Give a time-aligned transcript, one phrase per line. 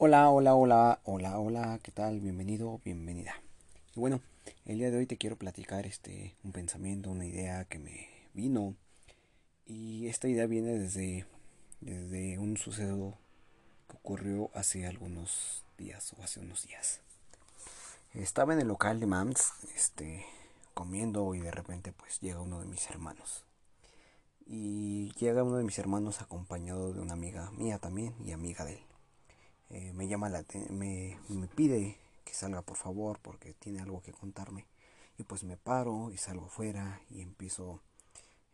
[0.00, 2.20] Hola, hola, hola, hola, hola, ¿qué tal?
[2.20, 3.34] Bienvenido, bienvenida.
[3.96, 4.20] Y bueno,
[4.64, 8.76] el día de hoy te quiero platicar este un pensamiento, una idea que me vino
[9.66, 11.26] y esta idea viene desde
[11.80, 13.18] desde un suceso
[13.88, 17.00] que ocurrió hace algunos días o hace unos días.
[18.14, 20.24] Estaba en el local de Mams, este
[20.74, 23.42] comiendo y de repente pues llega uno de mis hermanos.
[24.46, 28.74] Y llega uno de mis hermanos acompañado de una amiga mía también y amiga de
[28.74, 28.88] él.
[29.70, 34.12] Eh, me llama la me, me pide que salga por favor porque tiene algo que
[34.12, 34.66] contarme.
[35.18, 37.80] Y pues me paro y salgo fuera y empiezo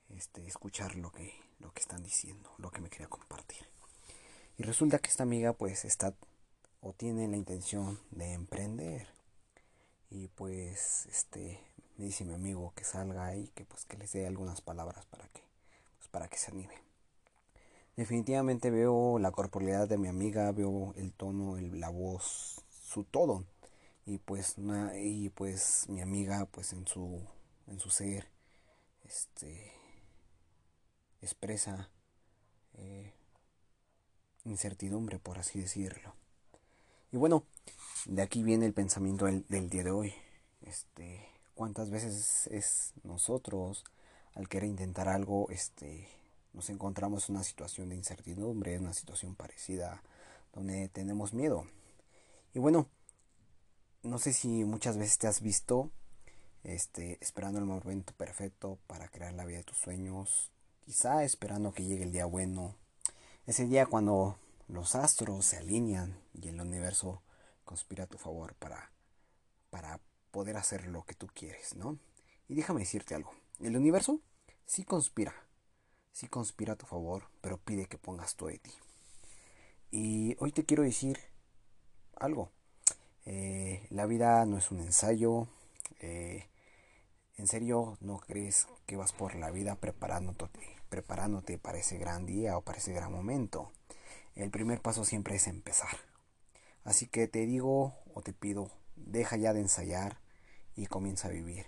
[0.08, 3.66] este escuchar lo que lo que están diciendo lo que me quería compartir.
[4.58, 6.14] Y resulta que esta amiga pues está
[6.80, 9.08] o tiene la intención de emprender.
[10.10, 11.60] Y pues este
[11.96, 15.28] me dice mi amigo que salga y que pues que les dé algunas palabras para
[15.28, 15.42] que
[15.98, 16.93] pues para que se anime
[17.96, 23.44] Definitivamente veo la corporalidad de mi amiga, veo el tono, el, la voz, su todo.
[24.04, 24.56] Y pues,
[24.96, 27.20] y pues mi amiga, pues en su,
[27.68, 28.26] en su ser,
[29.04, 29.72] este,
[31.22, 31.88] expresa
[32.74, 33.12] eh,
[34.44, 36.14] incertidumbre, por así decirlo.
[37.12, 37.44] Y bueno,
[38.06, 40.14] de aquí viene el pensamiento del, del día de hoy.
[40.62, 43.84] Este, ¿cuántas veces es nosotros
[44.34, 46.08] al querer intentar algo, este,
[46.54, 50.02] nos encontramos en una situación de incertidumbre, en una situación parecida
[50.52, 51.66] donde tenemos miedo.
[52.54, 52.88] Y bueno,
[54.02, 55.90] no sé si muchas veces te has visto
[56.62, 60.50] este, esperando el momento perfecto para crear la vida de tus sueños,
[60.84, 62.74] quizá esperando que llegue el día bueno,
[63.46, 64.38] ese día cuando
[64.68, 67.22] los astros se alinean y el universo
[67.64, 68.90] conspira a tu favor para,
[69.70, 71.98] para poder hacer lo que tú quieres, ¿no?
[72.48, 74.20] Y déjame decirte algo, el universo
[74.66, 75.34] sí conspira,
[76.14, 78.70] sí conspira a tu favor, pero pide que pongas todo de ti.
[79.90, 81.18] Y hoy te quiero decir
[82.16, 82.50] algo.
[83.26, 85.48] Eh, la vida no es un ensayo.
[86.00, 86.48] Eh,
[87.36, 90.48] en serio, no crees que vas por la vida preparándote,
[90.88, 93.72] preparándote para ese gran día o para ese gran momento.
[94.36, 95.96] El primer paso siempre es empezar.
[96.84, 100.20] Así que te digo o te pido, deja ya de ensayar
[100.76, 101.66] y comienza a vivir.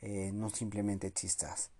[0.00, 1.72] Eh, no simplemente existas,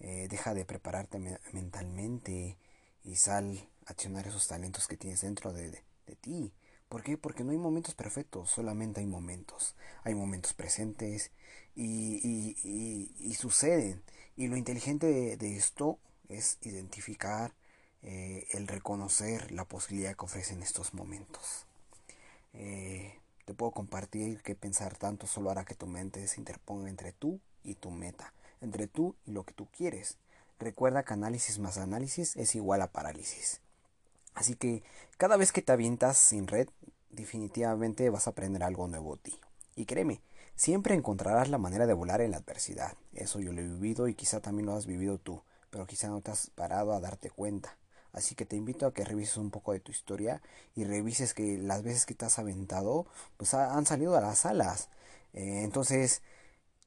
[0.00, 1.18] eh, deja de prepararte
[1.52, 2.56] mentalmente
[3.04, 6.52] y sal a accionar esos talentos que tienes dentro de, de, ti.
[6.88, 7.18] ¿Por qué?
[7.18, 9.74] Porque no hay momentos perfectos, solamente hay momentos.
[10.04, 11.32] Hay momentos presentes
[11.74, 14.02] y, y, y, suceden.
[14.36, 15.98] Y lo inteligente de, esto
[16.28, 17.54] es identificar,
[18.02, 21.66] eh, el reconocer la posibilidad que ofrecen estos momentos.
[22.54, 27.12] Eh, te puedo compartir que pensar tanto solo hará que tu mente se interponga entre
[27.12, 30.16] tú y tu meta entre tú y lo que tú quieres.
[30.58, 33.60] Recuerda que análisis más análisis es igual a parálisis.
[34.34, 34.82] Así que
[35.16, 36.68] cada vez que te avientas sin red,
[37.10, 39.40] definitivamente vas a aprender algo nuevo de ti.
[39.76, 40.20] Y créeme,
[40.56, 42.94] siempre encontrarás la manera de volar en la adversidad.
[43.14, 46.20] Eso yo lo he vivido y quizá también lo has vivido tú, pero quizá no
[46.20, 47.76] te has parado a darte cuenta.
[48.12, 50.40] Así que te invito a que revises un poco de tu historia
[50.74, 54.88] y revises que las veces que te has aventado, pues han salido a las alas.
[55.34, 56.22] Eh, entonces,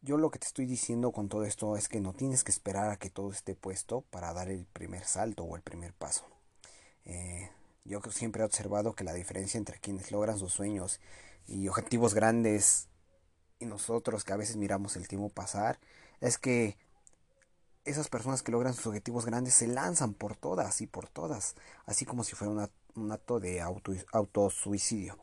[0.02, 2.90] yo lo que te estoy diciendo con todo esto es que no tienes que esperar
[2.90, 6.26] a que todo esté puesto para dar el primer salto o el primer paso.
[7.06, 7.50] Eh,
[7.86, 11.00] yo siempre he observado que la diferencia entre quienes logran sus sueños
[11.48, 12.88] y objetivos grandes
[13.60, 15.80] y nosotros que a veces miramos el tiempo pasar
[16.20, 16.78] es que
[17.86, 22.06] esas personas que logran sus objetivos grandes se lanzan por todas y por todas, así
[22.06, 25.18] como si fuera un acto de auto, autosuicidio.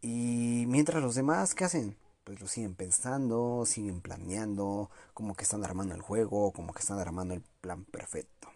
[0.00, 1.96] Y mientras los demás, ¿qué hacen?
[2.28, 6.98] Pues lo siguen pensando, siguen planeando, como que están armando el juego, como que están
[6.98, 8.50] armando el plan perfecto.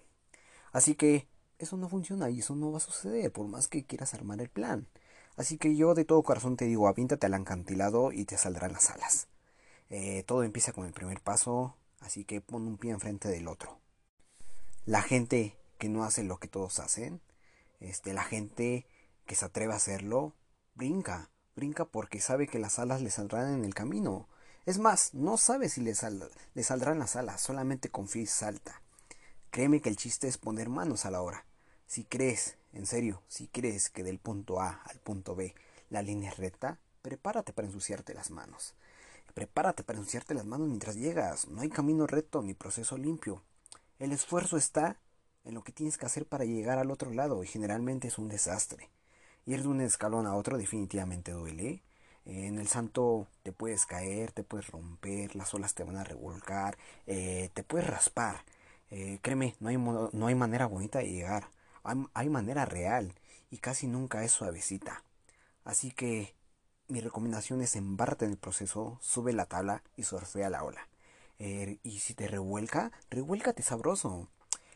[0.73, 1.27] Así que
[1.59, 4.51] eso no funciona y eso no va a suceder por más que quieras armar el
[4.51, 4.89] plan.
[5.37, 8.91] Así que yo de todo corazón te digo, avíntate al acantilado y te saldrán las
[8.91, 9.29] alas.
[9.89, 13.79] Eh, todo empieza con el primer paso, así que pon un pie enfrente del otro.
[14.85, 17.23] La gente que no hace lo que todos hacen,
[17.81, 18.85] este, la gente
[19.25, 20.35] que se atreve a hacerlo,
[20.75, 24.29] brinca, Brinca porque sabe que las alas le saldrán en el camino.
[24.65, 25.95] Es más, no sabe si le,
[26.55, 28.81] le saldrán las alas, solamente confía y salta.
[29.51, 31.45] Créeme que el chiste es poner manos a la obra.
[31.87, 35.55] Si crees, en serio, si crees que del punto A al punto B
[35.91, 38.75] la línea es recta, prepárate para ensuciarte las manos.
[39.35, 41.49] Prepárate para ensuciarte las manos mientras llegas.
[41.49, 43.43] No hay camino recto ni proceso limpio.
[43.99, 44.97] El esfuerzo está
[45.45, 48.29] en lo que tienes que hacer para llegar al otro lado y generalmente es un
[48.29, 48.89] desastre.
[49.47, 51.83] Ir de un escalón a otro definitivamente duele.
[52.25, 56.79] En el santo te puedes caer, te puedes romper, las olas te van a revolcar,
[57.07, 58.45] eh, te puedes raspar.
[58.91, 61.49] Eh, créeme, no hay, no hay manera bonita de llegar.
[62.15, 63.15] Hay, manera real
[63.51, 65.03] y casi nunca es suavecita.
[65.65, 66.35] Así que
[66.89, 70.89] mi recomendación es embárrate en el proceso, sube la tabla y surfea la ola.
[71.39, 74.29] Eh, y si te revuelca, revuélcate sabroso.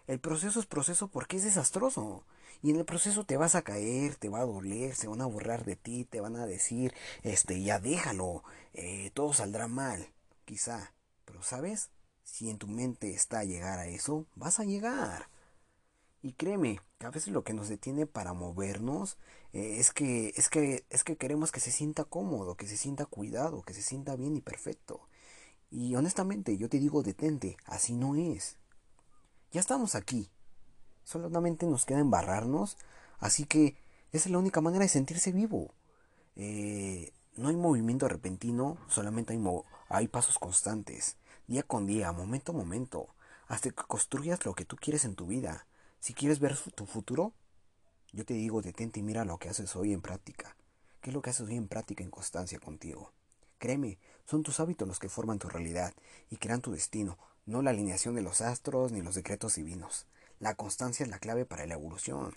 [0.07, 2.25] El proceso es proceso porque es desastroso.
[2.63, 5.27] Y en el proceso te vas a caer, te va a doler, se van a
[5.27, 10.09] borrar de ti, te van a decir, este, ya déjalo, eh, todo saldrá mal,
[10.45, 10.95] quizá.
[11.25, 11.91] Pero sabes,
[12.25, 15.29] si en tu mente está llegar a eso, vas a llegar.
[16.23, 19.19] Y créeme, que a veces lo que nos detiene para movernos
[19.53, 23.07] eh, es que es que es que queremos que se sienta cómodo, que se sienta
[23.07, 25.09] cuidado, que se sienta bien y perfecto.
[25.71, 28.57] Y honestamente, yo te digo, detente, así no es.
[29.53, 30.29] Ya estamos aquí.
[31.05, 32.77] Solamente nos queda embarrarnos,
[33.19, 33.77] así que
[34.13, 35.73] esa es la única manera de sentirse vivo.
[36.35, 39.43] Eh, no hay movimiento repentino, solamente hay,
[39.89, 41.17] hay pasos constantes,
[41.47, 43.09] día con día, momento a momento,
[43.47, 45.67] hasta que construyas lo que tú quieres en tu vida.
[46.01, 47.33] Si quieres ver tu futuro,
[48.13, 50.57] yo te digo, detente y mira lo que haces hoy en práctica.
[51.01, 53.13] ¿Qué es lo que haces hoy en práctica en constancia contigo?
[53.59, 55.95] Créeme, son tus hábitos los que forman tu realidad
[56.31, 57.17] y crean tu destino,
[57.47, 60.07] no la alineación de los astros ni los decretos divinos.
[60.41, 62.35] La constancia es la clave para la evolución.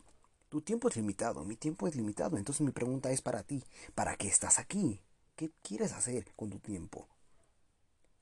[0.50, 3.64] Tu tiempo es limitado, mi tiempo es limitado, entonces mi pregunta es para ti,
[3.94, 5.02] ¿para qué estás aquí?
[5.36, 7.08] ¿Qué quieres hacer con tu tiempo?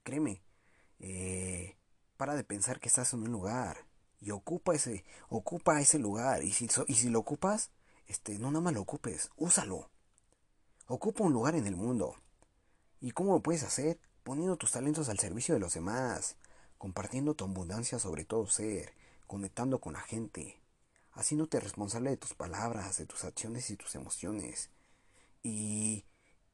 [0.04, 0.42] Créeme,
[1.00, 1.76] eh,
[2.18, 3.86] para de pensar que estás en un lugar
[4.20, 7.70] y ocupa ese, ocupa ese lugar y si, y si lo ocupas,
[8.08, 9.90] este, no nada más lo ocupes, úsalo.
[10.88, 12.16] Ocupa un lugar en el mundo.
[13.00, 14.00] ¿Y cómo lo puedes hacer?
[14.24, 16.36] Poniendo tus talentos al servicio de los demás,
[16.78, 18.94] compartiendo tu abundancia sobre todo ser,
[19.26, 20.60] conectando con la gente,
[21.14, 24.70] haciéndote responsable de tus palabras, de tus acciones y tus emociones.
[25.44, 26.06] Y,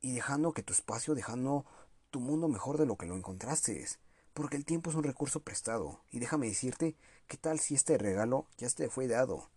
[0.02, 1.66] y dejando que tu espacio, dejando
[2.10, 3.86] tu mundo mejor de lo que lo encontraste.
[4.34, 6.02] Porque el tiempo es un recurso prestado.
[6.12, 6.96] Y déjame decirte,
[7.28, 9.50] ¿qué tal si este regalo ya te fue dado?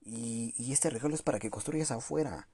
[0.00, 2.48] Y, y este regalo es para que construyas afuera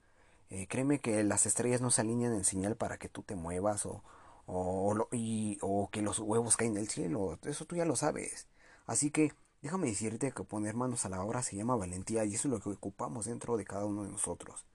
[0.49, 3.85] eh, créeme que las estrellas no se alinean en señal para que tú te muevas
[3.85, 4.03] o,
[4.47, 7.37] o, y, o que los huevos caen del cielo.
[7.43, 8.47] Eso tú ya lo sabes.
[8.87, 12.47] Así que déjame decirte que poner manos a la obra se llama valentía y eso
[12.47, 14.65] es lo que ocupamos dentro de cada uno de nosotros.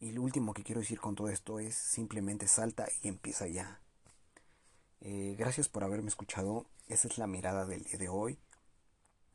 [0.00, 3.80] Y lo último que quiero decir con todo esto es simplemente salta y empieza ya.
[5.00, 6.66] Eh, gracias por haberme escuchado.
[6.88, 8.38] Esa es la mirada del día de hoy.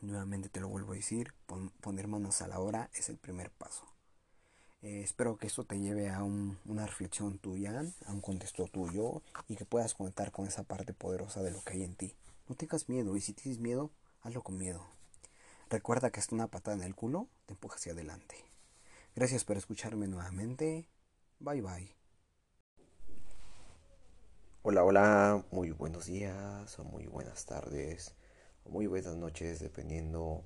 [0.02, 1.34] Nuevamente te lo vuelvo a decir,
[1.82, 3.86] poner manos a la obra es el primer paso.
[4.84, 9.56] Eh, espero que esto te lleve a una reflexión tuya, a un contexto tuyo y
[9.56, 12.14] que puedas conectar con esa parte poderosa de lo que hay en ti.
[12.50, 13.92] No tengas miedo y si tienes miedo,
[14.24, 14.86] hazlo con miedo.
[15.70, 18.36] Recuerda que hasta una patada en el culo te empuja hacia adelante.
[19.16, 20.90] Gracias por escucharme nuevamente.
[21.40, 21.96] Bye bye.
[24.64, 28.16] Hola, hola, muy buenos días o muy buenas tardes
[28.66, 30.44] o muy buenas noches dependiendo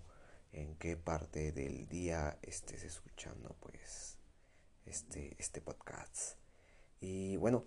[0.51, 4.17] en qué parte del día estés escuchando pues
[4.88, 6.38] este, este podcast.
[7.00, 7.66] Y bueno,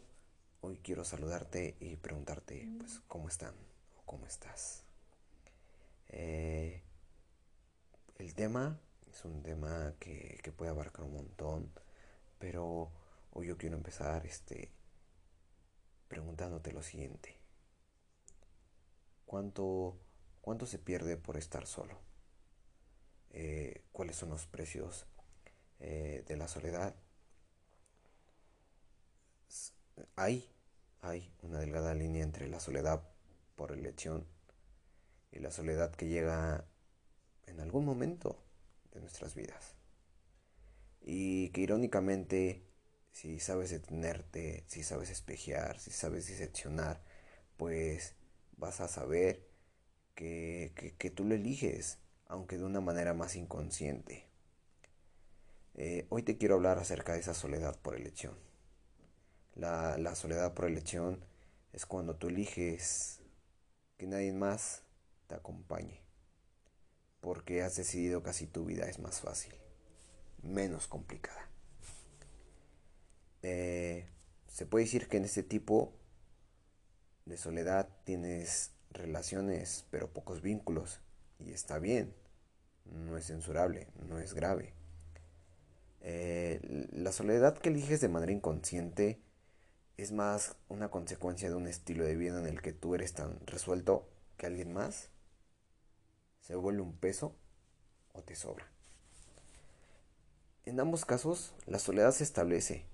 [0.60, 3.54] hoy quiero saludarte y preguntarte, pues, ¿cómo están
[3.96, 4.84] o cómo estás?
[6.08, 6.82] Eh,
[8.16, 8.80] el tema
[9.10, 11.72] es un tema que, que, puede abarcar un montón,
[12.38, 12.90] pero
[13.32, 14.72] hoy yo quiero empezar este,
[16.08, 17.38] preguntándote lo siguiente.
[19.26, 19.96] ¿Cuánto,
[20.40, 22.00] cuánto se pierde por estar solo?
[23.30, 25.06] Eh, ¿Cuáles son los precios
[25.78, 26.96] eh, de la soledad?
[30.16, 30.48] Hay,
[31.00, 33.02] hay una delgada línea entre la soledad
[33.56, 34.26] por elección
[35.32, 36.64] y la soledad que llega
[37.46, 38.42] en algún momento
[38.92, 39.74] de nuestras vidas.
[41.00, 42.66] Y que irónicamente,
[43.12, 47.02] si sabes detenerte, si sabes espejear, si sabes diseccionar,
[47.56, 48.14] pues
[48.56, 49.48] vas a saber
[50.14, 54.26] que, que, tú lo eliges, aunque de una manera más inconsciente.
[55.74, 58.49] Eh, hoy te quiero hablar acerca de esa soledad por elección.
[59.60, 61.22] La, soledad por elección
[61.74, 63.20] es cuando tú eliges
[63.98, 64.84] que nadie más
[65.26, 66.00] te acompañe.
[67.20, 69.52] Porque has decidido que así tu vida es más fácil,
[70.42, 71.50] menos complicada.
[73.42, 74.08] Eh,
[74.48, 75.92] se puede decir que en este tipo
[77.26, 81.00] de soledad tienes relaciones pero pocos vínculos
[81.38, 82.14] y está bien,
[82.86, 84.72] no es censurable, no es grave.
[86.00, 89.20] Eh, la soledad que eliges de manera inconsciente
[90.02, 93.38] es más una consecuencia de un estilo de vida en el que tú eres tan
[93.46, 95.10] resuelto que alguien más
[96.40, 97.36] se vuelve un peso
[98.14, 98.66] o te sobra.
[100.64, 102.86] En ambos casos, la soledad se establece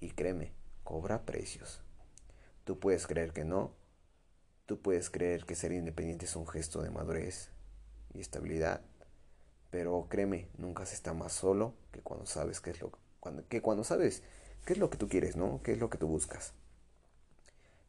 [0.00, 0.52] y créeme,
[0.84, 1.82] cobra precios.
[2.64, 3.74] Tú puedes creer que no,
[4.64, 7.50] tú puedes creer que ser independiente es un gesto de madurez
[8.14, 8.80] y estabilidad,
[9.70, 12.90] pero créeme, nunca se está más solo que cuando sabes qué es lo
[13.20, 14.22] cuando, que cuando sabes
[14.64, 15.60] qué es lo que tú quieres, ¿no?
[15.62, 16.52] ¿Qué es lo que tú buscas?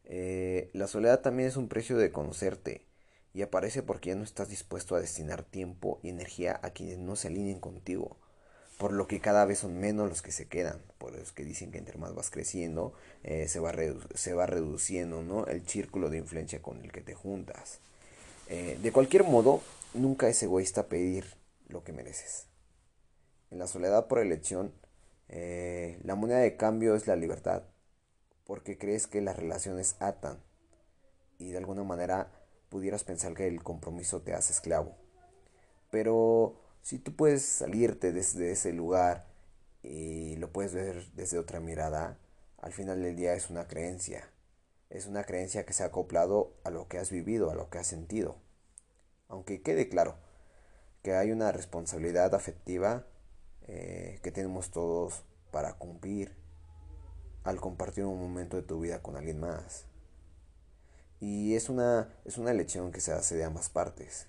[0.05, 2.85] Eh, la soledad también es un precio de conocerte
[3.33, 7.15] y aparece porque ya no estás dispuesto a destinar tiempo y energía a quienes no
[7.15, 8.17] se alineen contigo
[8.79, 11.69] por lo que cada vez son menos los que se quedan, por los que dicen
[11.69, 13.73] que entre más vas creciendo, eh, se, va
[14.15, 15.45] se va reduciendo ¿no?
[15.47, 17.79] el círculo de influencia con el que te juntas.
[18.47, 19.61] Eh, de cualquier modo,
[19.93, 21.25] nunca es egoísta pedir
[21.67, 22.45] lo que mereces.
[23.51, 24.71] En la soledad por elección,
[25.29, 27.63] eh, la moneda de cambio es la libertad,
[28.45, 30.39] porque crees que las relaciones atan
[31.37, 32.31] y de alguna manera
[32.69, 34.95] pudieras pensar que el compromiso te hace esclavo.
[35.91, 39.27] Pero si tú puedes salirte desde ese lugar
[39.83, 42.17] y lo puedes ver desde otra mirada,
[42.57, 44.29] al final del día es una creencia.
[44.89, 47.77] Es una creencia que se ha acoplado a lo que has vivido, a lo que
[47.77, 48.37] has sentido.
[49.27, 50.17] Aunque quede claro
[51.03, 53.05] que hay una responsabilidad afectiva
[53.71, 55.21] eh, que tenemos todos
[55.51, 56.35] para cumplir
[57.43, 59.85] al compartir un momento de tu vida con alguien más.
[61.19, 64.25] Y es una, es una elección que se hace de ambas partes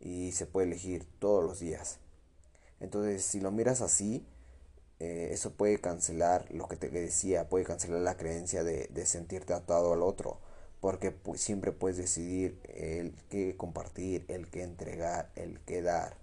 [0.00, 1.98] y se puede elegir todos los días.
[2.80, 4.24] Entonces, si lo miras así,
[5.00, 9.92] eh, eso puede cancelar lo que te decía, puede cancelar la creencia de, sentirte atado
[9.92, 10.38] al otro,
[10.80, 16.16] porque pues, siempre puedes decidir el que compartir, el que entregar, el que dar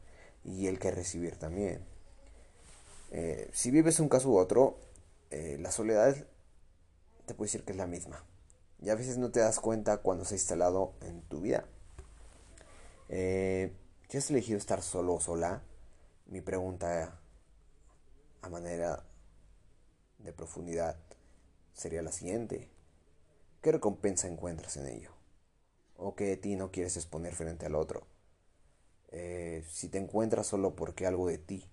[0.43, 1.88] y el que recibir también.
[3.11, 4.77] Eh, si vives un caso u otro,
[5.31, 6.15] eh, la soledad
[7.25, 8.23] te puedo decir que es la misma.
[8.81, 11.65] Y a veces no te das cuenta cuando se ha instalado en tu vida.
[13.09, 13.73] Eh,
[14.07, 15.61] si has elegido estar solo o sola,
[16.27, 17.19] mi pregunta
[18.41, 19.03] a manera
[20.19, 20.95] de profundidad
[21.73, 22.69] sería la siguiente.
[23.61, 25.11] ¿Qué recompensa encuentras en ello?
[25.97, 28.07] ¿O que de ti no quieres exponer frente al otro?
[29.11, 31.67] Eh, si te encuentras solo porque algo de ti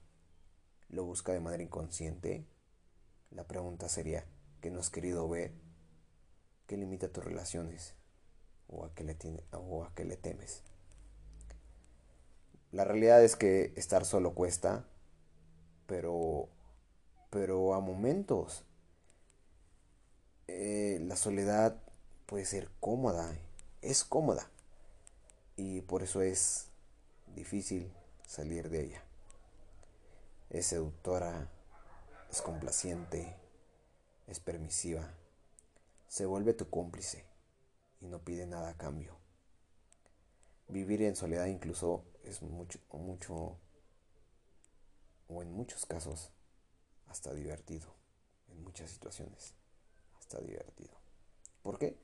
[0.89, 2.47] lo busca de manera inconsciente,
[3.31, 4.25] la pregunta sería,
[4.61, 5.53] ¿qué no has querido ver?
[6.67, 7.95] ¿Qué limita tus relaciones?
[8.69, 10.63] ¿O a qué le, temes?
[12.73, 14.85] La realidad es que estar solo cuesta,
[15.87, 16.49] pero,
[17.31, 18.65] pero a momentos
[20.49, 21.81] eh, la soledad
[22.27, 23.37] puede ser cómoda,
[23.83, 24.51] es cómoda
[25.57, 26.69] y por eso es
[27.35, 27.93] difícil
[28.27, 29.06] salir de ella.
[30.51, 31.51] Es seductora,
[32.31, 33.37] es complaciente,
[34.27, 35.15] es permisiva,
[36.09, 37.25] se vuelve tu cómplice
[38.01, 39.17] y no pide nada a cambio.
[40.69, 43.57] Vivir en soledad incluso es mucho, mucho,
[45.29, 46.31] o en muchos casos,
[47.07, 47.95] hasta divertido.
[48.49, 49.55] En muchas situaciones,
[50.19, 50.95] hasta divertido.
[51.63, 51.99] ¿Por qué?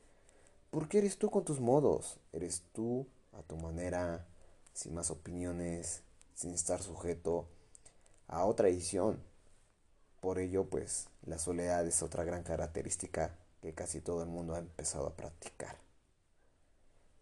[0.70, 4.26] Porque eres tú con tus modos, eres tú a tu manera,
[4.72, 6.02] sin más opiniones,
[6.34, 7.48] sin estar sujeto
[8.32, 9.22] a otra edición.
[10.20, 14.58] Por ello, pues, la soledad es otra gran característica que casi todo el mundo ha
[14.58, 15.76] empezado a practicar.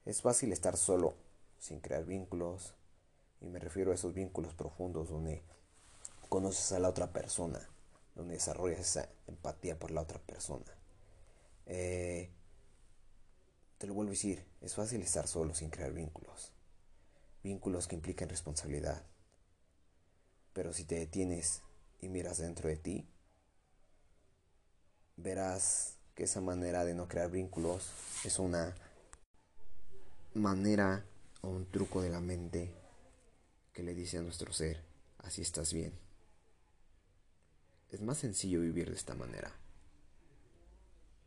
[0.06, 1.14] Es fácil estar solo,
[1.58, 2.74] sin crear vínculos,
[3.40, 5.42] y me refiero a esos vínculos profundos donde
[6.28, 7.60] conoces a la otra persona,
[8.14, 10.64] donde desarrollas esa empatía por la otra persona.
[11.66, 12.30] Eh,
[13.78, 16.52] te lo vuelvo a decir, es fácil estar solo sin crear vínculos.
[17.42, 19.02] Vínculos que implican responsabilidad.
[20.70, 21.62] Pero si te detienes
[22.00, 23.04] y miras dentro de ti,
[25.16, 27.90] verás que esa manera de no crear vínculos
[28.22, 28.72] es una
[30.32, 31.04] manera
[31.40, 32.72] o un truco de la mente
[33.72, 34.80] que le dice a nuestro ser,
[35.18, 35.92] así estás bien.
[37.90, 39.52] Es más sencillo vivir de esta manera.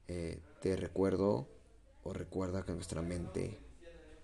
[0.08, 1.50] Eh, te recuerdo
[2.06, 3.60] o recuerda que nuestra mente